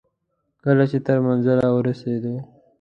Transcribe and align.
کله 0.63 0.83
چې 0.91 0.97
تر 1.05 1.17
منزل 1.27 1.59
ورسېدو. 1.71 2.35